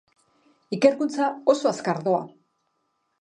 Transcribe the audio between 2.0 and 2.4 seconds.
doa.